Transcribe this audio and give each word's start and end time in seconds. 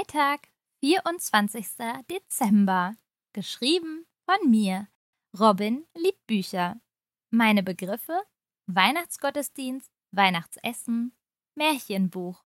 Freitag, 0.00 0.48
24. 0.82 1.66
Dezember. 2.10 2.96
Geschrieben 3.34 4.06
von 4.24 4.50
mir. 4.50 4.88
Robin 5.38 5.86
liebt 5.94 6.26
Bücher. 6.26 6.80
Meine 7.30 7.62
Begriffe: 7.62 8.22
Weihnachtsgottesdienst, 8.66 9.90
Weihnachtsessen, 10.12 11.14
Märchenbuch. 11.54 12.42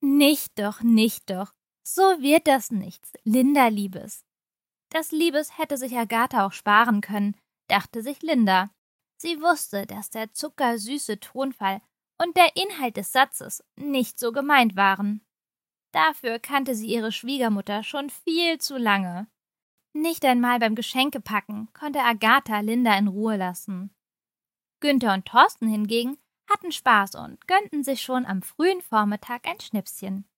Nicht 0.00 0.58
doch, 0.58 0.80
nicht 0.80 1.28
doch. 1.28 1.52
So 1.86 2.02
wird 2.02 2.46
das 2.46 2.70
nichts, 2.70 3.12
Linda 3.24 3.68
Liebes. 3.68 4.24
Das 4.88 5.10
Liebes 5.10 5.58
hätte 5.58 5.76
sich 5.76 5.98
Agatha 5.98 6.46
auch 6.46 6.52
sparen 6.52 7.02
können, 7.02 7.36
dachte 7.68 8.02
sich 8.02 8.22
Linda. 8.22 8.70
Sie 9.18 9.38
wusste, 9.42 9.86
dass 9.86 10.08
der 10.08 10.32
zuckersüße 10.32 11.20
Tonfall 11.20 11.82
und 12.18 12.38
der 12.38 12.56
Inhalt 12.56 12.96
des 12.96 13.12
Satzes 13.12 13.62
nicht 13.76 14.18
so 14.18 14.32
gemeint 14.32 14.76
waren. 14.76 15.20
Dafür 15.94 16.40
kannte 16.40 16.74
sie 16.74 16.88
ihre 16.88 17.12
Schwiegermutter 17.12 17.84
schon 17.84 18.10
viel 18.10 18.58
zu 18.58 18.76
lange. 18.76 19.28
Nicht 19.92 20.24
einmal 20.24 20.58
beim 20.58 20.74
Geschenkepacken 20.74 21.72
konnte 21.72 22.00
Agatha 22.00 22.58
Linda 22.58 22.98
in 22.98 23.06
Ruhe 23.06 23.36
lassen. 23.36 23.94
Günther 24.80 25.14
und 25.14 25.24
Thorsten 25.24 25.68
hingegen 25.68 26.18
hatten 26.50 26.72
Spaß 26.72 27.14
und 27.14 27.46
gönnten 27.46 27.84
sich 27.84 28.02
schon 28.02 28.26
am 28.26 28.42
frühen 28.42 28.82
Vormittag 28.82 29.46
ein 29.46 29.60
Schnipschen. 29.60 30.28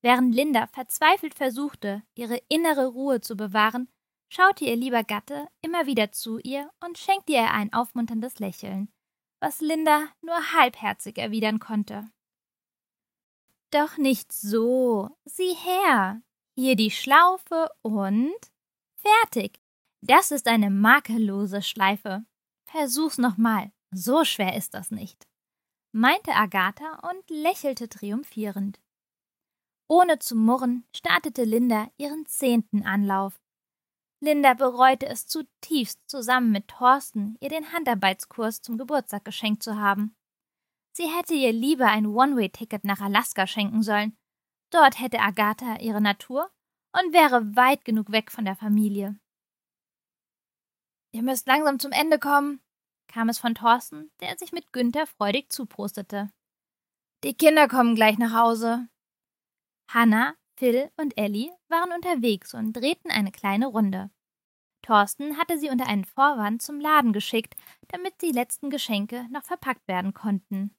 Während 0.00 0.34
Linda 0.34 0.66
verzweifelt 0.68 1.34
versuchte, 1.34 2.02
ihre 2.14 2.40
innere 2.48 2.86
Ruhe 2.86 3.20
zu 3.20 3.36
bewahren, 3.36 3.90
schaute 4.30 4.64
ihr 4.64 4.76
lieber 4.76 5.04
Gatte 5.04 5.48
immer 5.60 5.84
wieder 5.84 6.12
zu 6.12 6.38
ihr 6.38 6.70
und 6.82 6.96
schenkte 6.96 7.34
ihr 7.34 7.50
ein 7.50 7.74
aufmunterndes 7.74 8.38
Lächeln, 8.38 8.90
was 9.38 9.60
Linda 9.60 10.08
nur 10.22 10.54
halbherzig 10.54 11.18
erwidern 11.18 11.58
konnte. 11.58 12.10
Doch 13.72 13.96
nicht 13.96 14.32
so. 14.32 15.10
Sieh 15.24 15.54
her. 15.54 16.22
Hier 16.54 16.76
die 16.76 16.90
Schlaufe 16.90 17.70
und 17.82 18.36
fertig. 18.94 19.60
Das 20.02 20.30
ist 20.30 20.46
eine 20.46 20.70
makellose 20.70 21.62
Schleife. 21.62 22.24
Versuch's 22.66 23.18
nochmal. 23.18 23.72
So 23.94 24.24
schwer 24.24 24.56
ist 24.56 24.72
das 24.72 24.90
nicht, 24.90 25.26
meinte 25.92 26.32
Agatha 26.32 27.10
und 27.10 27.28
lächelte 27.28 27.90
triumphierend. 27.90 28.80
Ohne 29.86 30.18
zu 30.18 30.34
murren 30.34 30.86
startete 30.96 31.44
Linda 31.44 31.90
ihren 31.98 32.24
zehnten 32.24 32.84
Anlauf. 32.84 33.38
Linda 34.20 34.54
bereute 34.54 35.06
es 35.06 35.26
zutiefst, 35.26 36.00
zusammen 36.06 36.52
mit 36.52 36.68
Thorsten 36.68 37.36
ihr 37.40 37.50
den 37.50 37.72
Handarbeitskurs 37.72 38.62
zum 38.62 38.78
Geburtstag 38.78 39.26
geschenkt 39.26 39.62
zu 39.62 39.76
haben. 39.76 40.16
Sie 40.92 41.08
hätte 41.08 41.34
ihr 41.34 41.52
lieber 41.52 41.86
ein 41.86 42.06
One-Way-Ticket 42.06 42.84
nach 42.84 43.00
Alaska 43.00 43.46
schenken 43.46 43.82
sollen. 43.82 44.16
Dort 44.70 45.00
hätte 45.00 45.20
Agatha 45.20 45.78
ihre 45.80 46.00
Natur 46.00 46.50
und 46.92 47.12
wäre 47.12 47.56
weit 47.56 47.84
genug 47.84 48.12
weg 48.12 48.30
von 48.30 48.44
der 48.44 48.56
Familie. 48.56 49.18
Ihr 51.12 51.22
müsst 51.22 51.46
langsam 51.46 51.78
zum 51.78 51.92
Ende 51.92 52.18
kommen, 52.18 52.60
kam 53.06 53.28
es 53.28 53.38
von 53.38 53.54
Thorsten, 53.54 54.10
der 54.20 54.36
sich 54.38 54.52
mit 54.52 54.72
Günther 54.72 55.06
freudig 55.06 55.50
zuprostete. 55.50 56.30
Die 57.24 57.34
Kinder 57.34 57.68
kommen 57.68 57.94
gleich 57.94 58.18
nach 58.18 58.32
Hause. 58.32 58.88
Hannah 59.88 60.34
Phil 60.56 60.90
und 60.96 61.16
Ellie 61.18 61.52
waren 61.68 61.92
unterwegs 61.92 62.54
und 62.54 62.72
drehten 62.72 63.10
eine 63.10 63.32
kleine 63.32 63.66
Runde. 63.66 64.10
Thorsten 64.82 65.38
hatte 65.38 65.58
sie 65.58 65.70
unter 65.70 65.86
einen 65.86 66.04
Vorwand 66.04 66.62
zum 66.62 66.80
Laden 66.80 67.12
geschickt, 67.12 67.54
damit 67.88 68.20
die 68.20 68.32
letzten 68.32 68.70
Geschenke 68.70 69.26
noch 69.30 69.44
verpackt 69.44 69.86
werden 69.86 70.12
konnten. 70.12 70.74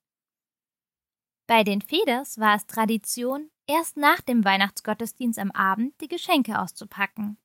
Bei 1.48 1.64
den 1.64 1.82
Feders 1.82 2.40
war 2.40 2.56
es 2.56 2.66
Tradition, 2.68 3.52
erst 3.68 3.98
nach 3.98 4.22
dem 4.22 4.46
Weihnachtsgottesdienst 4.46 5.40
am 5.40 5.52
Abend 5.52 6.00
die 6.02 6.08
Geschenke 6.08 6.60
auszupacken. 6.60 7.38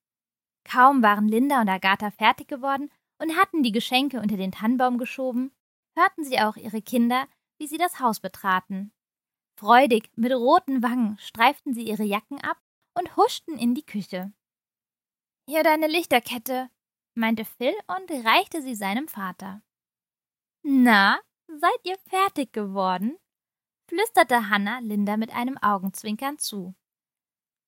Kaum 0.64 1.02
waren 1.02 1.26
Linda 1.26 1.60
und 1.60 1.68
Agatha 1.68 2.10
fertig 2.10 2.46
geworden 2.46 2.90
und 3.18 3.36
hatten 3.36 3.62
die 3.62 3.72
Geschenke 3.72 4.20
unter 4.20 4.36
den 4.36 4.52
Tannenbaum 4.52 4.98
geschoben, 4.98 5.52
hörten 5.96 6.24
sie 6.24 6.38
auch 6.38 6.56
ihre 6.56 6.82
Kinder, 6.82 7.26
wie 7.58 7.66
sie 7.66 7.78
das 7.78 7.98
Haus 7.98 8.20
betraten. 8.20 8.92
Freudig, 9.58 10.10
mit 10.14 10.32
roten 10.32 10.82
Wangen, 10.82 11.18
streiften 11.18 11.74
sie 11.74 11.82
ihre 11.82 12.04
Jacken 12.04 12.40
ab 12.40 12.58
und 12.96 13.16
huschten 13.16 13.58
in 13.58 13.74
die 13.74 13.84
Küche. 13.84 14.32
Hier 15.48 15.64
deine 15.64 15.88
Lichterkette, 15.88 16.70
meinte 17.14 17.44
Phil 17.44 17.74
und 17.88 18.10
reichte 18.24 18.62
sie 18.62 18.76
seinem 18.76 19.08
Vater. 19.08 19.62
Na, 20.62 21.18
seid 21.48 21.80
ihr 21.84 21.98
fertig 22.08 22.52
geworden? 22.52 23.18
Flüsterte 23.88 24.50
Hanna 24.50 24.78
Linda 24.80 25.16
mit 25.16 25.34
einem 25.34 25.58
Augenzwinkern 25.58 26.38
zu. 26.38 26.74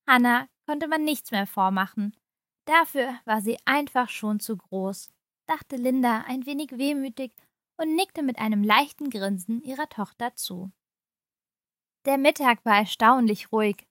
Hanna 0.06 0.48
konnte 0.66 0.86
man 0.86 1.04
nichts 1.04 1.30
mehr 1.30 1.46
vormachen. 1.46 2.14
Dafür 2.66 3.18
war 3.24 3.40
sie 3.40 3.58
einfach 3.64 4.08
schon 4.08 4.38
zu 4.38 4.56
groß, 4.56 5.10
dachte 5.46 5.76
Linda 5.76 6.24
ein 6.26 6.46
wenig 6.46 6.72
wehmütig 6.72 7.32
und 7.76 7.96
nickte 7.96 8.22
mit 8.22 8.38
einem 8.38 8.62
leichten 8.62 9.10
Grinsen 9.10 9.62
ihrer 9.62 9.88
Tochter 9.88 10.36
zu. 10.36 10.70
Der 12.06 12.18
Mittag 12.18 12.64
war 12.64 12.76
erstaunlich 12.76 13.50
ruhig. 13.52 13.86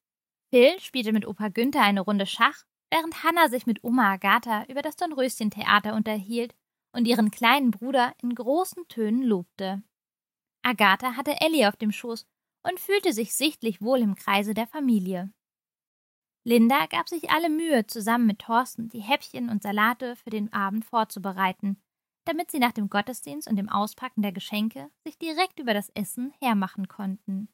Phil 0.51 0.79
spielte 0.79 1.13
mit 1.13 1.28
Opa 1.28 1.50
Günther 1.50 1.81
eine 1.81 2.01
Runde 2.01 2.25
Schach, 2.25 2.63
während 2.91 3.23
Hanna 3.23 3.50
sich 3.50 3.66
mit 3.66 3.84
Oma 3.84 4.13
Agatha 4.13 4.66
über 4.66 4.81
das 4.81 4.95
Dornröschentheater 4.95 5.94
unterhielt 5.94 6.56
und 6.91 7.07
ihren 7.07 7.31
kleinen 7.31 7.72
Bruder 7.72 8.13
in 8.22 8.34
großen 8.34 8.88
Tönen 8.88 9.23
lobte. 9.23 9.84
Agatha 10.62 11.16
hatte 11.16 11.40
Ellie 11.42 11.68
auf 11.68 11.75
dem 11.75 11.92
Schoß 11.92 12.28
und 12.64 12.80
fühlte 12.80 13.14
sich 13.14 13.34
sichtlich 13.34 13.81
wohl 13.81 14.00
im 14.00 14.16
Kreise 14.16 14.53
der 14.53 14.68
Familie. 14.68 15.31
Linda 16.44 16.86
gab 16.88 17.09
sich 17.09 17.30
alle 17.30 17.50
Mühe, 17.50 17.86
zusammen 17.86 18.25
mit 18.25 18.40
Thorsten 18.40 18.90
die 18.90 19.02
Häppchen 19.02 19.50
und 19.50 19.62
Salate 19.62 20.16
für 20.16 20.30
den 20.30 20.52
Abend 20.53 20.86
vorzubereiten, 20.86 21.81
damit 22.25 22.52
sie 22.52 22.59
nach 22.59 22.72
dem 22.72 22.90
Gottesdienst 22.90 23.48
und 23.48 23.56
dem 23.56 23.69
Auspacken 23.69 24.22
der 24.22 24.31
Geschenke 24.31 24.90
sich 25.03 25.18
direkt 25.18 25.59
über 25.59 25.74
das 25.74 25.90
Essen 25.90 26.34
hermachen 26.40 26.88
konnten. 26.88 27.50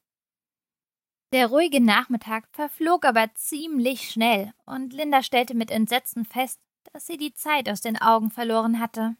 Der 1.32 1.48
ruhige 1.48 1.82
Nachmittag 1.82 2.48
verflog 2.52 3.04
aber 3.04 3.34
ziemlich 3.34 4.10
schnell, 4.10 4.52
und 4.64 4.92
Linda 4.92 5.22
stellte 5.22 5.54
mit 5.54 5.70
Entsetzen 5.70 6.24
fest, 6.24 6.60
dass 6.92 7.06
sie 7.06 7.16
die 7.16 7.34
Zeit 7.34 7.68
aus 7.68 7.80
den 7.80 8.00
Augen 8.00 8.30
verloren 8.30 8.78
hatte. 8.78 9.16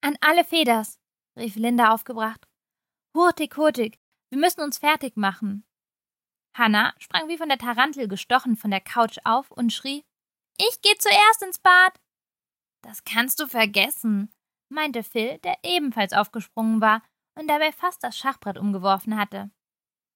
An 0.00 0.16
alle 0.20 0.44
Feders, 0.44 0.98
rief 1.36 1.54
Linda 1.56 1.94
aufgebracht. 1.94 2.48
Hurtig, 3.18 3.56
hurtig, 3.56 3.98
wir 4.30 4.38
müssen 4.38 4.60
uns 4.60 4.78
fertig 4.78 5.16
machen. 5.16 5.64
Hannah 6.56 6.94
sprang 6.98 7.26
wie 7.26 7.36
von 7.36 7.48
der 7.48 7.58
Tarantel 7.58 8.06
gestochen 8.06 8.54
von 8.54 8.70
der 8.70 8.80
Couch 8.80 9.18
auf 9.24 9.50
und 9.50 9.72
schrie 9.72 10.04
Ich 10.56 10.80
geh 10.82 10.96
zuerst 11.00 11.42
ins 11.42 11.58
Bad. 11.58 11.98
Das 12.80 13.02
kannst 13.02 13.40
du 13.40 13.48
vergessen, 13.48 14.30
meinte 14.68 15.02
Phil, 15.02 15.38
der 15.38 15.58
ebenfalls 15.64 16.12
aufgesprungen 16.12 16.80
war 16.80 17.02
und 17.36 17.48
dabei 17.48 17.72
fast 17.72 18.04
das 18.04 18.16
Schachbrett 18.16 18.56
umgeworfen 18.56 19.18
hatte. 19.18 19.50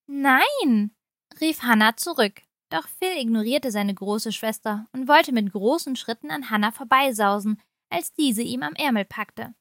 Nein, 0.06 0.94
rief 1.40 1.64
Hannah 1.64 1.96
zurück. 1.96 2.42
Doch 2.70 2.86
Phil 2.86 3.18
ignorierte 3.18 3.72
seine 3.72 3.94
große 3.94 4.30
Schwester 4.30 4.86
und 4.92 5.08
wollte 5.08 5.32
mit 5.32 5.50
großen 5.50 5.96
Schritten 5.96 6.30
an 6.30 6.50
Hannah 6.50 6.70
vorbeisausen, 6.70 7.60
als 7.90 8.12
diese 8.12 8.42
ihm 8.42 8.62
am 8.62 8.74
Ärmel 8.74 9.06
packte. 9.06 9.56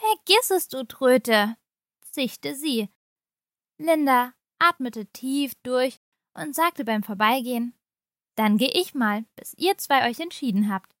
Vergiss 0.00 0.50
es, 0.50 0.66
du 0.66 0.84
Tröte, 0.84 1.56
zischte 2.16 2.54
sie. 2.54 2.88
Linda 3.78 4.32
atmete 4.58 5.04
tief 5.12 5.54
durch 5.62 5.98
und 6.32 6.54
sagte 6.54 6.82
beim 6.82 7.02
Vorbeigehen 7.02 7.74
Dann 8.36 8.56
geh 8.56 8.70
ich 8.72 8.94
mal, 8.94 9.26
bis 9.36 9.52
ihr 9.58 9.76
zwei 9.76 10.08
euch 10.08 10.18
entschieden 10.18 10.72
habt. 10.72 10.96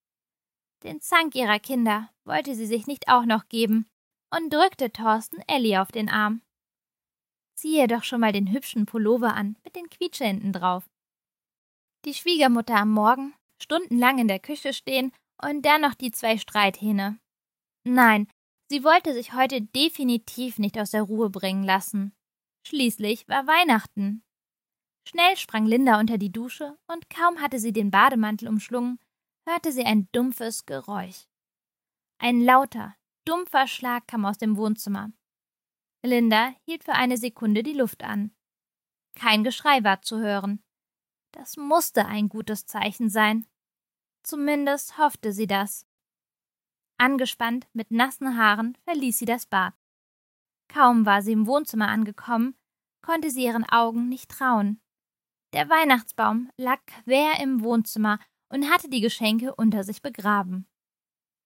Den 0.82 1.00
Zank 1.00 1.34
ihrer 1.34 1.58
Kinder 1.58 2.10
wollte 2.24 2.54
sie 2.54 2.66
sich 2.66 2.86
nicht 2.86 3.08
auch 3.08 3.24
noch 3.24 3.48
geben 3.48 3.86
und 4.30 4.52
drückte 4.52 4.92
Thorsten 4.92 5.40
Ellie 5.46 5.80
auf 5.80 5.90
den 5.90 6.10
Arm. 6.10 6.42
Ziehe 7.54 7.86
doch 7.86 8.04
schon 8.04 8.20
mal 8.20 8.32
den 8.32 8.52
hübschen 8.52 8.84
Pullover 8.84 9.32
an 9.32 9.56
mit 9.64 9.74
den 9.74 9.88
Quietschenden 9.88 10.52
drauf. 10.52 10.84
Die 12.04 12.12
Schwiegermutter 12.12 12.76
am 12.76 12.90
Morgen, 12.90 13.34
stundenlang 13.62 14.18
in 14.18 14.28
der 14.28 14.38
Küche 14.38 14.74
stehen 14.74 15.12
und 15.42 15.62
dann 15.62 15.80
noch 15.80 15.94
die 15.94 16.10
zwei 16.10 16.36
Streithähne. 16.36 17.18
Nein, 17.84 18.28
sie 18.68 18.84
wollte 18.84 19.14
sich 19.14 19.32
heute 19.32 19.62
definitiv 19.62 20.58
nicht 20.58 20.78
aus 20.78 20.90
der 20.90 21.02
Ruhe 21.02 21.30
bringen 21.30 21.64
lassen. 21.64 22.14
Schließlich 22.66 23.28
war 23.28 23.46
Weihnachten. 23.46 24.22
Schnell 25.08 25.36
sprang 25.36 25.66
Linda 25.66 26.00
unter 26.00 26.18
die 26.18 26.32
Dusche 26.32 26.76
und 26.88 27.08
kaum 27.10 27.40
hatte 27.40 27.60
sie 27.60 27.72
den 27.72 27.90
Bademantel 27.90 28.48
umschlungen, 28.48 28.98
hörte 29.48 29.70
sie 29.70 29.84
ein 29.84 30.08
dumpfes 30.10 30.66
Geräusch. 30.66 31.26
Ein 32.18 32.40
lauter, 32.40 32.96
dumpfer 33.24 33.68
Schlag 33.68 34.08
kam 34.08 34.24
aus 34.24 34.38
dem 34.38 34.56
Wohnzimmer. 34.56 35.12
Linda 36.02 36.54
hielt 36.64 36.84
für 36.84 36.94
eine 36.94 37.18
Sekunde 37.18 37.62
die 37.62 37.72
Luft 37.72 38.02
an. 38.02 38.34
Kein 39.14 39.44
Geschrei 39.44 39.82
war 39.84 40.02
zu 40.02 40.18
hören. 40.18 40.62
Das 41.32 41.56
musste 41.56 42.06
ein 42.06 42.28
gutes 42.28 42.66
Zeichen 42.66 43.10
sein. 43.10 43.46
Zumindest 44.22 44.98
hoffte 44.98 45.32
sie 45.32 45.46
das. 45.46 45.85
Angespannt, 46.98 47.66
mit 47.72 47.90
nassen 47.90 48.36
Haaren, 48.36 48.76
verließ 48.84 49.18
sie 49.18 49.24
das 49.24 49.46
Bad. 49.46 49.74
Kaum 50.68 51.06
war 51.06 51.22
sie 51.22 51.32
im 51.32 51.46
Wohnzimmer 51.46 51.88
angekommen, 51.88 52.56
konnte 53.02 53.30
sie 53.30 53.44
ihren 53.44 53.64
Augen 53.64 54.08
nicht 54.08 54.30
trauen. 54.30 54.80
Der 55.52 55.68
Weihnachtsbaum 55.68 56.50
lag 56.56 56.80
quer 56.86 57.40
im 57.40 57.62
Wohnzimmer 57.62 58.18
und 58.48 58.70
hatte 58.70 58.88
die 58.88 59.00
Geschenke 59.00 59.54
unter 59.54 59.84
sich 59.84 60.02
begraben. 60.02 60.66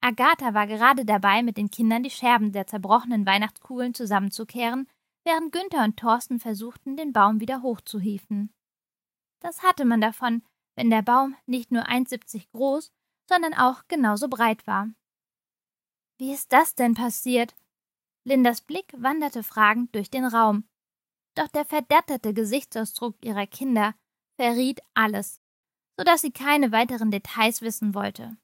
Agatha 0.01 0.55
war 0.55 0.67
gerade 0.67 1.05
dabei, 1.05 1.43
mit 1.43 1.57
den 1.57 1.71
Kindern 1.71 2.03
die 2.03 2.11
Scherben 2.11 2.53
der 2.53 2.67
zerbrochenen 2.67 3.27
Weihnachtskugeln 3.27 3.93
zusammenzukehren, 3.93 4.89
während 5.25 5.53
Günther 5.53 5.85
und 5.85 5.99
Thorsten 5.99 6.41
versuchten, 6.41 6.97
den 6.97 7.13
Baum 7.13 7.41
wieder 7.41 7.63
hochzuhieven. 7.63 8.53
Das 9.41 9.63
hatte 9.63 9.85
man 9.85 10.01
davon, 10.01 10.43
wenn 10.77 10.91
der 10.91 11.03
Baum 11.03 11.37
nicht 11.47 11.71
nur 11.71 11.87
1,70 11.87 12.51
groß, 12.53 12.91
sondern 13.29 13.55
auch 13.55 13.83
genauso 13.89 14.29
breit 14.29 14.67
war. 14.67 14.89
Wie 16.21 16.35
ist 16.35 16.53
das 16.53 16.75
denn 16.75 16.93
passiert? 16.93 17.57
Lindas 18.25 18.61
Blick 18.61 18.93
wanderte 18.95 19.43
fragend 19.43 19.95
durch 19.95 20.11
den 20.11 20.27
Raum. 20.27 20.69
Doch 21.35 21.49
der 21.49 21.65
verdatterte 21.65 22.35
Gesichtsausdruck 22.35 23.17
ihrer 23.25 23.47
Kinder 23.47 23.95
verriet 24.37 24.81
alles, 24.93 25.41
so 25.97 26.05
dass 26.05 26.21
sie 26.21 26.31
keine 26.31 26.73
weiteren 26.73 27.11
Details 27.11 27.63
wissen 27.63 27.95
wollte. 27.95 28.37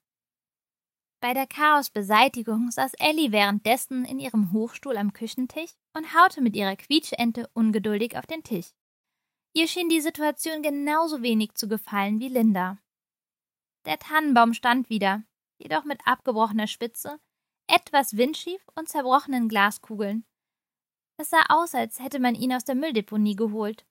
Bei 1.21 1.35
der 1.35 1.45
Chaosbeseitigung 1.45 2.71
saß 2.71 2.95
Ellie 2.95 3.31
währenddessen 3.31 4.05
in 4.05 4.17
ihrem 4.17 4.53
Hochstuhl 4.53 4.97
am 4.97 5.13
Küchentisch 5.13 5.75
und 5.93 6.15
haute 6.15 6.41
mit 6.41 6.55
ihrer 6.55 6.77
Quietschente 6.77 7.47
ungeduldig 7.53 8.17
auf 8.17 8.25
den 8.25 8.41
Tisch. 8.41 8.71
Ihr 9.53 9.67
schien 9.67 9.89
die 9.89 10.01
Situation 10.01 10.63
genauso 10.63 11.21
wenig 11.21 11.53
zu 11.53 11.67
gefallen 11.67 12.19
wie 12.19 12.29
Linda. 12.29 12.79
Der 13.85 13.99
Tannenbaum 13.99 14.55
stand 14.55 14.89
wieder, 14.89 15.21
jedoch 15.59 15.83
mit 15.83 16.01
abgebrochener 16.05 16.65
Spitze, 16.65 17.19
etwas 17.67 18.17
windschief 18.17 18.61
und 18.75 18.89
zerbrochenen 18.89 19.49
Glaskugeln. 19.49 20.25
Es 21.17 21.29
sah 21.29 21.43
aus, 21.49 21.73
als 21.73 21.99
hätte 21.99 22.19
man 22.19 22.35
ihn 22.35 22.53
aus 22.53 22.63
der 22.63 22.75
Mülldeponie 22.75 23.35
geholt. 23.35 23.85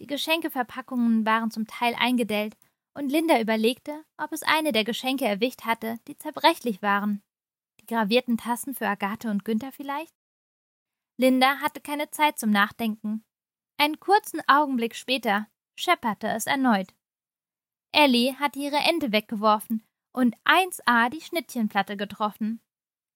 Die 0.00 0.06
Geschenkeverpackungen 0.06 1.24
waren 1.24 1.50
zum 1.50 1.66
Teil 1.66 1.94
eingedellt, 1.98 2.56
und 2.96 3.10
Linda 3.10 3.40
überlegte, 3.40 4.04
ob 4.16 4.32
es 4.32 4.42
eine 4.42 4.72
der 4.72 4.84
Geschenke 4.84 5.24
erwischt 5.24 5.64
hatte, 5.64 5.98
die 6.06 6.16
zerbrechlich 6.16 6.80
waren. 6.80 7.22
Die 7.80 7.86
gravierten 7.86 8.36
Tassen 8.36 8.74
für 8.74 8.86
Agathe 8.86 9.30
und 9.30 9.44
Günther 9.44 9.72
vielleicht? 9.72 10.14
Linda 11.16 11.60
hatte 11.60 11.80
keine 11.80 12.10
Zeit 12.10 12.38
zum 12.38 12.50
Nachdenken. 12.50 13.24
Einen 13.78 13.98
kurzen 13.98 14.40
Augenblick 14.46 14.94
später 14.94 15.48
schepperte 15.76 16.28
es 16.28 16.46
erneut. 16.46 16.94
Ellie 17.92 18.34
hatte 18.38 18.58
ihre 18.58 18.76
Ente 18.76 19.12
weggeworfen 19.12 19.84
und 20.12 20.36
1a 20.44 21.10
die 21.10 21.20
Schnittchenplatte 21.20 21.96
getroffen. 21.96 22.60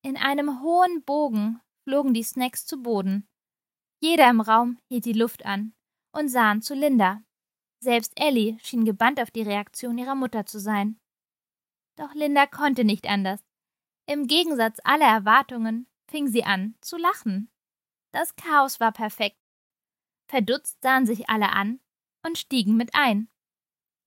In 0.09 0.17
einem 0.17 0.63
hohen 0.63 1.05
Bogen 1.05 1.61
flogen 1.85 2.15
die 2.15 2.23
Snacks 2.23 2.65
zu 2.65 2.81
Boden. 2.81 3.29
Jeder 4.01 4.31
im 4.31 4.41
Raum 4.41 4.79
hielt 4.89 5.05
die 5.05 5.13
Luft 5.13 5.45
an 5.45 5.75
und 6.13 6.31
sahen 6.31 6.63
zu 6.63 6.75
Linda. 6.75 7.21
Selbst 7.81 8.19
Ellie 8.19 8.57
schien 8.63 8.87
gebannt 8.87 9.21
auf 9.21 9.31
die 9.31 9.43
Reaktion 9.43 9.99
ihrer 9.99 10.15
Mutter 10.15 10.47
zu 10.47 10.61
sein. 10.61 10.99
Doch 11.97 12.15
Linda 12.15 12.47
konnte 12.47 12.85
nicht 12.85 13.07
anders. 13.07 13.45
Im 14.07 14.29
Gegensatz 14.29 14.79
aller 14.83 15.05
Erwartungen 15.05 15.87
fing 16.11 16.27
sie 16.29 16.45
an 16.45 16.75
zu 16.81 16.97
lachen. 16.97 17.51
Das 18.11 18.35
Chaos 18.35 18.81
war 18.81 18.93
perfekt. 18.93 19.37
Verdutzt 20.27 20.81
sahen 20.81 21.05
sich 21.05 21.29
alle 21.29 21.53
an 21.53 21.81
und 22.25 22.39
stiegen 22.39 22.79
mit 22.79 22.95
ein. 22.95 23.29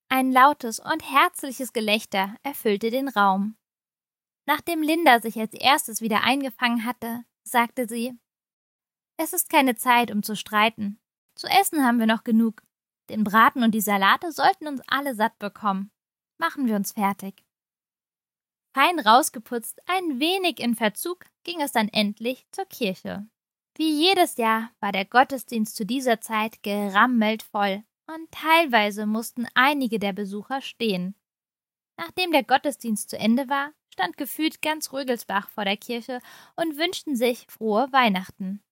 Ein 0.09 0.31
lautes 0.31 0.79
und 0.79 1.03
herzliches 1.07 1.73
Gelächter 1.73 2.35
erfüllte 2.41 2.89
den 2.89 3.07
Raum. 3.07 3.55
Nachdem 4.45 4.81
Linda 4.81 5.19
sich 5.19 5.39
als 5.39 5.53
erstes 5.53 6.01
wieder 6.01 6.23
eingefangen 6.23 6.85
hatte, 6.85 7.23
sagte 7.43 7.87
sie 7.87 8.17
Es 9.17 9.33
ist 9.33 9.49
keine 9.49 9.75
Zeit, 9.75 10.11
um 10.11 10.23
zu 10.23 10.35
streiten. 10.35 10.99
Zu 11.35 11.47
essen 11.47 11.85
haben 11.85 11.99
wir 11.99 12.07
noch 12.07 12.23
genug. 12.23 12.63
Den 13.09 13.23
Braten 13.23 13.63
und 13.63 13.71
die 13.71 13.81
Salate 13.81 14.31
sollten 14.31 14.67
uns 14.67 14.81
alle 14.87 15.15
satt 15.15 15.37
bekommen. 15.39 15.91
Machen 16.37 16.65
wir 16.65 16.75
uns 16.75 16.91
fertig. 16.93 17.43
Fein 18.73 18.99
rausgeputzt, 18.99 19.81
ein 19.85 20.19
wenig 20.19 20.59
in 20.59 20.75
Verzug, 20.75 21.25
ging 21.43 21.61
es 21.61 21.73
dann 21.73 21.89
endlich 21.89 22.45
zur 22.51 22.65
Kirche. 22.65 23.27
Wie 23.75 23.91
jedes 23.91 24.37
Jahr 24.37 24.71
war 24.79 24.91
der 24.91 25.05
Gottesdienst 25.05 25.75
zu 25.75 25.85
dieser 25.85 26.21
Zeit 26.21 26.63
gerammelt 26.63 27.43
voll, 27.43 27.83
und 28.07 28.31
teilweise 28.31 29.05
mussten 29.05 29.47
einige 29.55 29.99
der 29.99 30.13
Besucher 30.13 30.61
stehen. 30.61 31.15
Nachdem 31.97 32.31
der 32.31 32.43
Gottesdienst 32.43 33.09
zu 33.09 33.17
Ende 33.17 33.47
war, 33.49 33.73
stand 33.91 34.17
gefühlt 34.17 34.61
ganz 34.61 34.91
Rögelsbach 34.93 35.49
vor 35.49 35.65
der 35.65 35.77
Kirche 35.77 36.19
und 36.55 36.77
wünschten 36.77 37.15
sich 37.15 37.45
frohe 37.49 37.87
Weihnachten. 37.91 38.63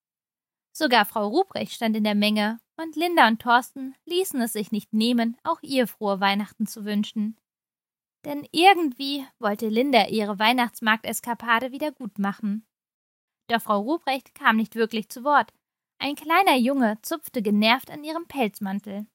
Sogar 0.72 1.06
Frau 1.06 1.28
Ruprecht 1.28 1.74
stand 1.74 1.96
in 1.96 2.04
der 2.04 2.16
Menge, 2.16 2.60
und 2.78 2.96
Linda 2.96 3.28
und 3.28 3.42
Thorsten 3.42 3.96
ließen 4.06 4.40
es 4.42 4.54
sich 4.54 4.72
nicht 4.72 4.94
nehmen, 4.94 5.38
auch 5.44 5.60
ihr 5.62 5.88
frohe 5.88 6.22
Weihnachten 6.22 6.66
zu 6.66 6.86
wünschen. 6.86 7.38
Denn 8.26 8.48
irgendwie 8.52 9.26
wollte 9.40 9.68
Linda 9.68 10.08
ihre 10.08 10.40
Weihnachtsmarkteskapade 10.40 11.72
wieder 11.72 11.92
gut 11.92 12.20
machen. 12.20 12.66
Doch 13.48 13.62
Frau 13.62 13.82
Ruprecht 13.82 14.36
kam 14.36 14.58
nicht 14.58 14.76
wirklich 14.76 15.10
zu 15.10 15.24
Wort. 15.24 15.52
Ein 16.00 16.16
kleiner 16.16 16.56
Junge 16.56 16.98
zupfte 17.02 17.42
genervt 17.42 17.92
an 17.92 18.04
ihrem 18.04 18.28
Pelzmantel. 18.28 19.08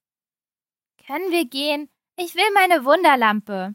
Können 1.06 1.30
wir 1.30 1.46
gehen? 1.46 1.88
Ich 2.16 2.34
will 2.34 2.50
meine 2.52 2.84
Wunderlampe. 2.84 3.74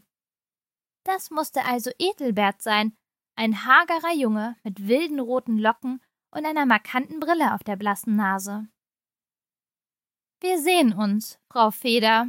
Das 1.04 1.31
musste 1.31 1.66
also 1.66 1.92
Etelbert 2.00 2.62
sein, 2.62 2.96
ein 3.36 3.66
hagerer 3.66 4.13
Junge 4.13 4.57
mit 4.63 4.88
wilden 4.88 5.19
roten 5.19 5.57
Locken 5.57 6.01
und 6.31 6.46
einer 6.46 6.66
markanten 6.66 7.19
Brille 7.19 7.54
auf 7.54 7.63
der 7.63 7.75
blassen 7.75 8.16
Nase. 8.16 8.68
Wir 10.42 10.60
sehen 10.60 10.94
uns, 10.94 11.40
Frau 11.51 11.72
Feder. 11.72 12.28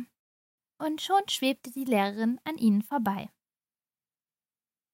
Und 0.79 1.03
schon 1.03 1.29
schwebte 1.29 1.71
die 1.71 1.85
Lehrerin 1.85 2.41
an 2.45 2.57
ihnen 2.57 2.83
vorbei. 2.83 3.31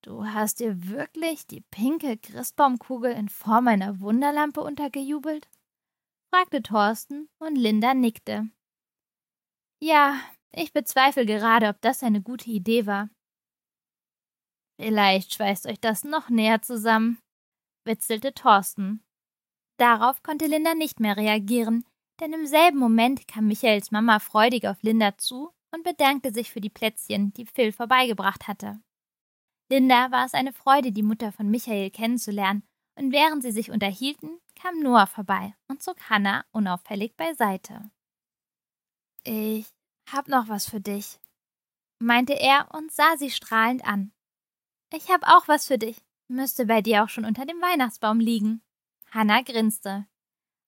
Du 0.02 0.24
hast 0.24 0.60
dir 0.60 0.88
wirklich 0.88 1.46
die 1.46 1.62
pinke 1.62 2.16
Christbaumkugel 2.16 3.12
in 3.12 3.28
Form 3.28 3.68
einer 3.68 4.00
Wunderlampe 4.00 4.60
untergejubelt? 4.60 5.48
fragte 6.32 6.62
Thorsten 6.62 7.28
und 7.38 7.56
Linda 7.56 7.94
nickte. 7.94 8.48
Ja, 9.80 10.20
ich 10.52 10.72
bezweifle 10.72 11.26
gerade, 11.26 11.68
ob 11.68 11.80
das 11.80 12.02
eine 12.02 12.22
gute 12.22 12.50
Idee 12.50 12.86
war. 12.86 13.08
Vielleicht 14.78 15.34
schweißt 15.34 15.66
euch 15.66 15.80
das 15.80 16.04
noch 16.04 16.28
näher 16.28 16.62
zusammen, 16.62 17.18
witzelte 17.84 18.34
Thorsten. 18.34 19.02
Darauf 19.78 20.22
konnte 20.22 20.46
Linda 20.46 20.74
nicht 20.74 21.00
mehr 21.00 21.16
reagieren, 21.16 21.84
denn 22.20 22.32
im 22.32 22.46
selben 22.46 22.78
Moment 22.78 23.28
kam 23.28 23.46
Michaels 23.46 23.90
Mama 23.90 24.18
freudig 24.18 24.66
auf 24.66 24.82
Linda 24.82 25.16
zu 25.18 25.50
und 25.74 25.84
bedankte 25.84 26.32
sich 26.32 26.50
für 26.50 26.60
die 26.60 26.70
Plätzchen, 26.70 27.32
die 27.34 27.46
Phil 27.46 27.72
vorbeigebracht 27.72 28.48
hatte. 28.48 28.80
Linda 29.70 30.10
war 30.10 30.24
es 30.24 30.34
eine 30.34 30.52
Freude, 30.52 30.92
die 30.92 31.02
Mutter 31.02 31.32
von 31.32 31.50
Michael 31.50 31.90
kennenzulernen, 31.90 32.62
und 32.98 33.12
während 33.12 33.42
sie 33.42 33.50
sich 33.50 33.70
unterhielten, 33.70 34.40
kam 34.54 34.80
Noah 34.80 35.06
vorbei 35.06 35.54
und 35.68 35.82
zog 35.82 36.08
Hannah 36.08 36.46
unauffällig 36.52 37.14
beiseite. 37.16 37.90
Ich 39.24 39.66
hab 40.10 40.28
noch 40.28 40.48
was 40.48 40.68
für 40.68 40.80
dich, 40.80 41.18
meinte 41.98 42.32
er 42.32 42.68
und 42.72 42.92
sah 42.92 43.16
sie 43.18 43.30
strahlend 43.30 43.84
an. 43.84 44.12
Ich 44.92 45.10
hab 45.10 45.22
auch 45.24 45.48
was 45.48 45.66
für 45.66 45.78
dich. 45.78 46.02
Müsste 46.28 46.66
bei 46.66 46.82
dir 46.82 47.04
auch 47.04 47.08
schon 47.08 47.24
unter 47.24 47.44
dem 47.44 47.60
Weihnachtsbaum 47.60 48.20
liegen. 48.20 48.62
Hannah 49.10 49.42
grinste. 49.42 50.06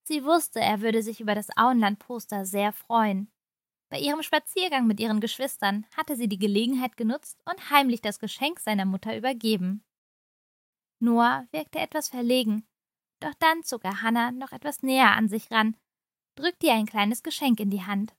Sie 0.05 0.25
wusste, 0.25 0.61
er 0.61 0.81
würde 0.81 1.03
sich 1.03 1.21
über 1.21 1.35
das 1.35 1.49
Auenland-Poster 1.57 2.47
sehr 2.47 2.73
freuen. 2.73 3.31
Bei 3.91 3.99
ihrem 3.99 4.23
Spaziergang 4.23 4.87
mit 4.87 5.01
ihren 5.01 5.21
Geschwistern 5.21 5.87
hatte 5.97 6.17
sie 6.17 6.29
die 6.29 6.39
Gelegenheit 6.39 6.97
genutzt 6.97 7.41
und 7.45 7.71
heimlich 7.71 8.01
das 8.01 8.19
Geschenk 8.19 8.61
seiner 8.61 8.85
Mutter 8.85 9.17
übergeben. 9.17 9.85
Noah 11.01 11.47
wirkte 11.53 11.79
etwas 11.79 12.09
verlegen, 12.09 12.67
doch 13.21 13.35
dann 13.39 13.63
zog 13.63 13.85
er 13.85 14.03
Hannah 14.03 14.33
noch 14.33 14.53
etwas 14.53 14.83
näher 14.83 15.13
an 15.13 15.29
sich 15.29 15.51
ran, 15.51 15.77
drückte 16.35 16.67
ihr 16.67 16.75
ein 16.75 16.87
kleines 16.87 17.23
Geschenk 17.23 17.61
in 17.61 17.71
die 17.71 17.85
Hand. 17.85 18.15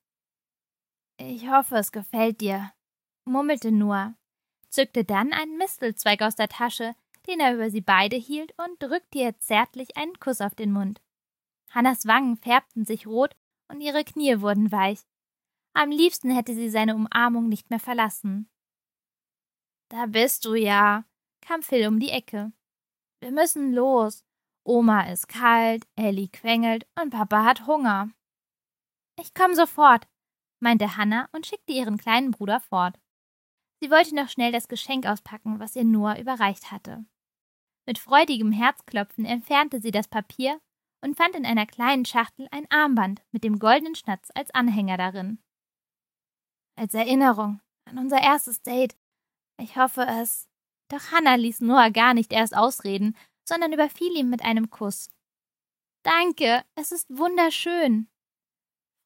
Ich 1.17 1.49
hoffe, 1.49 1.75
es 1.75 1.91
gefällt 1.91 2.41
dir, 2.41 2.71
murmelte 3.25 3.71
Noah, 3.71 4.15
zückte 4.69 5.03
dann 5.03 5.33
einen 5.33 5.57
Mistelzweig 5.57 6.21
aus 6.21 6.35
der 6.35 6.49
Tasche, 6.49 6.95
den 7.27 7.39
er 7.39 7.53
über 7.55 7.69
sie 7.69 7.81
beide 7.81 8.15
hielt, 8.15 8.53
und 8.57 8.81
drückte 8.81 9.19
ihr 9.19 9.37
zärtlich 9.39 9.97
einen 9.97 10.19
Kuss 10.19 10.41
auf 10.41 10.55
den 10.55 10.71
Mund. 10.71 11.01
Hannas 11.71 12.07
Wangen 12.07 12.37
färbten 12.37 12.85
sich 12.85 13.05
rot 13.05 13.35
und 13.67 13.81
ihre 13.81 14.03
Knie 14.03 14.41
wurden 14.41 14.71
weich. 14.71 14.99
Am 15.73 15.91
liebsten 15.91 16.31
hätte 16.31 16.55
sie 16.55 16.69
seine 16.69 16.95
Umarmung 16.95 17.47
nicht 17.47 17.69
mehr 17.69 17.79
verlassen. 17.79 18.49
Da 19.89 20.07
bist 20.07 20.45
du 20.45 20.55
ja, 20.55 21.05
kam 21.41 21.61
Phil 21.61 21.87
um 21.87 21.99
die 21.99 22.09
Ecke. 22.09 22.51
Wir 23.21 23.31
müssen 23.31 23.73
los. 23.73 24.23
Oma 24.63 25.09
ist 25.09 25.27
kalt, 25.27 25.87
Ellie 25.95 26.27
quengelt 26.27 26.85
und 27.01 27.09
Papa 27.09 27.43
hat 27.43 27.65
Hunger. 27.65 28.09
Ich 29.19 29.33
komm 29.33 29.53
sofort, 29.53 30.07
meinte 30.59 30.95
Hannah 30.95 31.27
und 31.31 31.47
schickte 31.47 31.73
ihren 31.73 31.97
kleinen 31.97 32.31
Bruder 32.31 32.59
fort. 32.59 32.99
Sie 33.81 33.89
wollte 33.89 34.15
noch 34.15 34.29
schnell 34.29 34.51
das 34.51 34.67
Geschenk 34.67 35.05
auspacken, 35.05 35.59
was 35.59 35.75
ihr 35.75 35.85
Noah 35.85 36.19
überreicht 36.19 36.71
hatte. 36.71 37.05
Mit 37.85 37.97
freudigem 37.97 38.51
Herzklopfen 38.51 39.25
entfernte 39.25 39.79
sie 39.81 39.91
das 39.91 40.07
Papier 40.07 40.59
und 41.01 41.15
fand 41.15 41.35
in 41.35 41.45
einer 41.45 41.65
kleinen 41.65 42.05
Schachtel 42.05 42.47
ein 42.51 42.69
Armband 42.69 43.21
mit 43.31 43.43
dem 43.43 43.57
goldenen 43.57 43.95
Schnatz 43.95 44.29
als 44.35 44.51
Anhänger 44.51 44.97
darin. 44.97 45.39
als 46.75 46.93
Erinnerung 46.93 47.61
an 47.85 47.97
unser 47.97 48.21
erstes 48.21 48.61
Date. 48.61 48.97
Ich 49.61 49.75
hoffe 49.75 50.01
es. 50.21 50.47
Doch 50.89 51.11
Hannah 51.11 51.35
ließ 51.35 51.61
Noah 51.61 51.91
gar 51.91 52.13
nicht 52.13 52.31
erst 52.31 52.55
ausreden, 52.55 53.15
sondern 53.43 53.73
überfiel 53.73 54.15
ihn 54.15 54.29
mit 54.29 54.43
einem 54.43 54.69
Kuss. 54.69 55.09
Danke, 56.03 56.63
es 56.75 56.91
ist 56.91 57.09
wunderschön. 57.09 58.07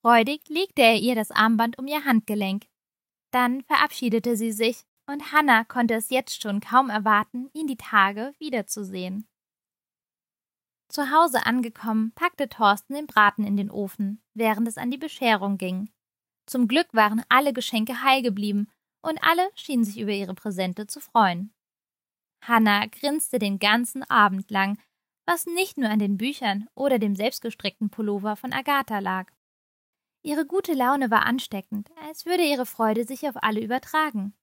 Freudig 0.01 0.47
legte 0.49 0.81
er 0.81 0.97
ihr 0.97 1.15
das 1.15 1.31
Armband 1.31 1.77
um 1.79 1.87
ihr 1.87 2.05
Handgelenk. 2.05 2.67
Dann 3.33 3.63
verabschiedete 3.63 4.37
sie 4.37 4.51
sich, 4.51 4.85
und 5.07 5.33
Hannah 5.33 5.63
konnte 5.63 5.95
es 5.95 6.11
jetzt 6.11 6.41
schon 6.41 6.59
kaum 6.59 6.91
erwarten, 6.91 7.49
ihn 7.53 7.65
die 7.65 7.77
Tage 7.77 8.33
wiederzusehen. 8.37 9.27
Zu 10.87 11.09
Hause 11.09 11.47
angekommen, 11.47 12.11
packte 12.13 12.47
Thorsten 12.47 12.93
den 12.93 13.07
Braten 13.07 13.43
in 13.43 13.57
den 13.57 13.71
Ofen, 13.71 14.21
während 14.35 14.67
es 14.67 14.77
an 14.77 14.91
die 14.91 14.99
Bescherung 14.99 15.57
ging. 15.57 15.89
Zum 16.45 16.67
Glück 16.67 16.87
waren 16.93 17.23
alle 17.27 17.53
Geschenke 17.53 18.03
heil 18.03 18.21
geblieben, 18.21 18.69
und 19.01 19.21
alle 19.23 19.49
schienen 19.55 19.83
sich 19.83 19.99
über 19.99 20.11
ihre 20.11 20.35
Präsente 20.35 20.85
zu 20.85 21.01
freuen. 21.01 21.51
Hannah 22.43 22.85
grinste 22.85 23.39
den 23.39 23.57
ganzen 23.57 24.03
Abend 24.03 24.51
lang, 24.51 24.77
was 25.25 25.47
nicht 25.47 25.77
nur 25.77 25.89
an 25.89 25.99
den 25.99 26.17
Büchern 26.17 26.69
oder 26.75 26.99
dem 26.99 27.15
selbstgestrickten 27.15 27.89
Pullover 27.89 28.35
von 28.35 28.53
Agatha 28.53 28.99
lag. 28.99 29.32
Ihre 30.23 30.45
gute 30.45 30.73
Laune 30.73 31.11
war 31.11 31.25
ansteckend, 31.25 31.89
als 32.07 32.25
würde 32.25 32.43
ihre 32.43 32.65
Freude 32.65 33.05
sich 33.05 33.27
auf 33.27 33.35
alle 33.35 33.61
übertragen. 33.61 34.33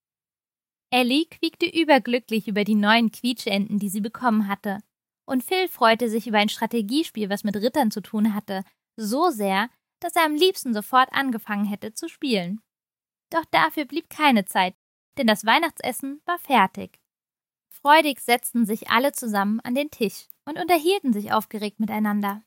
Ellie 0.90 1.26
quiekte 1.26 1.66
überglücklich 1.66 2.48
über 2.48 2.64
die 2.64 2.74
neuen 2.74 3.10
Quietschenten, 3.10 3.78
die 3.78 3.88
sie 3.88 4.02
bekommen 4.02 4.46
hatte, 4.46 4.80
und 5.24 5.42
Phil 5.42 5.68
freute 5.68 6.10
sich 6.10 6.26
über 6.26 6.38
ein 6.38 6.48
Strategiespiel, 6.48 7.30
was 7.30 7.44
mit 7.44 7.56
Rittern 7.56 7.90
zu 7.90 8.02
tun 8.02 8.34
hatte, 8.34 8.64
so 8.96 9.30
sehr, 9.30 9.70
dass 10.00 10.16
er 10.16 10.24
am 10.24 10.34
liebsten 10.34 10.74
sofort 10.74 11.12
angefangen 11.12 11.64
hätte 11.64 11.94
zu 11.94 12.08
spielen. 12.08 12.60
Doch 13.30 13.44
dafür 13.50 13.84
blieb 13.84 14.10
keine 14.10 14.44
Zeit, 14.44 14.74
denn 15.16 15.26
das 15.26 15.46
Weihnachtsessen 15.46 16.20
war 16.26 16.38
fertig. 16.38 17.00
Freudig 17.70 18.20
setzten 18.20 18.66
sich 18.66 18.90
alle 18.90 19.12
zusammen 19.12 19.60
an 19.60 19.74
den 19.74 19.90
Tisch 19.90 20.28
und 20.44 20.58
unterhielten 20.58 21.12
sich 21.12 21.32
aufgeregt 21.32 21.80
miteinander. 21.80 22.42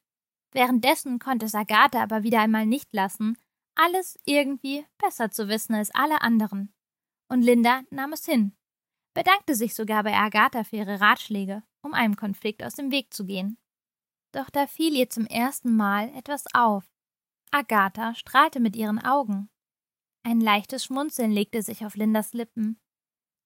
Währenddessen 0.54 1.20
konnte 1.20 1.48
es 1.48 1.56
Agatha 1.56 2.02
aber 2.02 2.24
wieder 2.24 2.40
einmal 2.40 2.66
nicht 2.66 2.94
lassen, 2.94 3.38
alles 3.76 4.20
irgendwie 4.24 4.86
besser 5.00 5.32
zu 5.32 5.48
wissen 5.48 5.74
als 5.74 5.94
alle 5.94 6.22
anderen. 6.22 6.74
Und 7.28 7.42
Linda 7.42 7.82
nahm 7.90 8.14
es 8.14 8.26
hin, 8.26 8.56
bedankte 9.16 9.56
sich 9.56 9.74
sogar 9.74 10.04
bei 10.04 10.14
Agatha 10.14 10.64
für 10.64 10.78
ihre 10.78 11.02
Ratschläge, 11.02 11.64
um 11.82 11.94
einem 11.94 12.16
Konflikt 12.16 12.64
aus 12.64 12.76
dem 12.76 12.92
Weg 12.92 13.14
zu 13.14 13.26
gehen. 13.26 13.58
Doch 14.32 14.50
da 14.50 14.68
fiel 14.68 14.96
ihr 14.96 15.10
zum 15.10 15.26
ersten 15.26 15.76
Mal 15.76 16.10
etwas 16.16 16.46
auf. 16.54 16.86
Agatha 17.52 18.16
strahlte 18.16 18.60
mit 18.60 18.76
ihren 18.76 19.00
Augen. 19.00 19.50
Ein 20.24 20.40
leichtes 20.40 20.86
Schmunzeln 20.86 21.32
legte 21.32 21.62
sich 21.62 21.86
auf 21.86 21.96
Lindas 21.96 22.34
Lippen, 22.34 22.80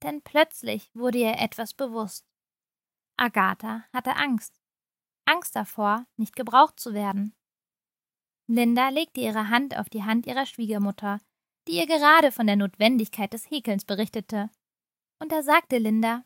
denn 0.04 0.22
plötzlich 0.22 0.94
wurde 0.94 1.18
ihr 1.18 1.40
etwas 1.40 1.74
bewusst. 1.74 2.26
Agatha 3.18 3.86
hatte 3.94 4.16
Angst. 4.16 4.62
Angst 5.28 5.56
davor, 5.56 6.06
nicht 6.16 6.36
gebraucht 6.36 6.80
zu 6.80 6.94
werden. 6.94 7.36
Linda 8.48 8.90
legte 8.90 9.20
ihre 9.20 9.50
Hand 9.50 9.78
auf 9.78 9.90
die 9.90 10.04
Hand 10.04 10.26
ihrer 10.26 10.46
Schwiegermutter, 10.46 11.20
die 11.68 11.74
ihr 11.74 11.86
gerade 11.86 12.32
von 12.32 12.48
der 12.48 12.56
Notwendigkeit 12.56 13.34
des 13.34 13.50
Häkelns 13.52 13.84
berichtete. 13.84 14.50
Und 15.20 15.32
da 15.34 15.44
sagte 15.44 15.78
Linda 15.80 16.24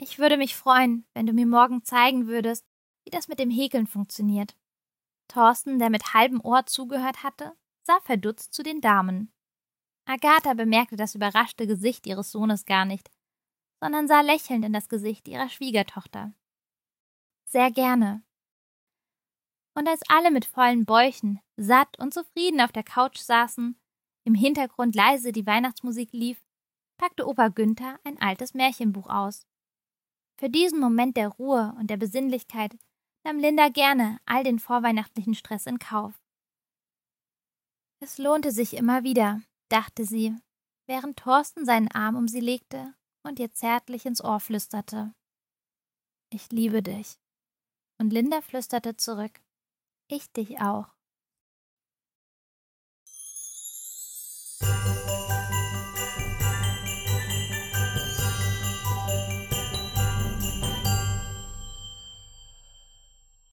Ich 0.00 0.18
würde 0.18 0.36
mich 0.36 0.56
freuen, 0.56 1.06
wenn 1.14 1.26
du 1.26 1.32
mir 1.32 1.46
morgen 1.46 1.84
zeigen 1.84 2.26
würdest, 2.26 2.66
wie 3.04 3.10
das 3.10 3.28
mit 3.28 3.38
dem 3.38 3.50
Häkeln 3.50 3.86
funktioniert. 3.86 4.56
Thorsten, 5.28 5.78
der 5.78 5.90
mit 5.90 6.14
halbem 6.14 6.40
Ohr 6.40 6.66
zugehört 6.66 7.22
hatte, 7.22 7.56
sah 7.84 8.00
verdutzt 8.00 8.52
zu 8.52 8.64
den 8.64 8.80
Damen. 8.80 9.32
Agatha 10.06 10.54
bemerkte 10.54 10.96
das 10.96 11.14
überraschte 11.14 11.66
Gesicht 11.66 12.06
ihres 12.06 12.32
Sohnes 12.32 12.64
gar 12.64 12.84
nicht, 12.84 13.10
sondern 13.80 14.08
sah 14.08 14.20
lächelnd 14.20 14.64
in 14.64 14.72
das 14.72 14.88
Gesicht 14.88 15.28
ihrer 15.28 15.48
Schwiegertochter. 15.48 16.32
Sehr 17.54 17.70
gerne. 17.70 18.24
Und 19.78 19.86
als 19.86 20.00
alle 20.08 20.32
mit 20.32 20.44
vollen 20.44 20.84
Bäuchen, 20.84 21.38
satt 21.56 21.96
und 22.00 22.12
zufrieden 22.12 22.60
auf 22.60 22.72
der 22.72 22.82
Couch 22.82 23.18
saßen, 23.18 23.78
im 24.24 24.34
Hintergrund 24.34 24.96
leise 24.96 25.30
die 25.30 25.46
Weihnachtsmusik 25.46 26.10
lief, 26.10 26.44
packte 26.96 27.28
Opa 27.28 27.50
Günther 27.50 28.00
ein 28.02 28.20
altes 28.20 28.54
Märchenbuch 28.54 29.08
aus. 29.08 29.46
Für 30.36 30.50
diesen 30.50 30.80
Moment 30.80 31.16
der 31.16 31.28
Ruhe 31.28 31.76
und 31.78 31.90
der 31.90 31.96
Besinnlichkeit 31.96 32.76
nahm 33.24 33.38
Linda 33.38 33.68
gerne 33.68 34.18
all 34.26 34.42
den 34.42 34.58
vorweihnachtlichen 34.58 35.36
Stress 35.36 35.66
in 35.66 35.78
Kauf. 35.78 36.20
Es 38.00 38.18
lohnte 38.18 38.50
sich 38.50 38.74
immer 38.74 39.04
wieder, 39.04 39.42
dachte 39.68 40.04
sie, 40.04 40.36
während 40.88 41.20
Thorsten 41.20 41.64
seinen 41.64 41.92
Arm 41.92 42.16
um 42.16 42.26
sie 42.26 42.40
legte 42.40 42.94
und 43.22 43.38
ihr 43.38 43.52
zärtlich 43.52 44.06
ins 44.06 44.24
Ohr 44.24 44.40
flüsterte. 44.40 45.14
Ich 46.32 46.50
liebe 46.50 46.82
dich. 46.82 47.16
Und 47.98 48.12
Linda 48.12 48.40
flüsterte 48.40 48.96
zurück. 48.96 49.40
Ich 50.08 50.32
dich 50.32 50.60
auch. 50.60 50.93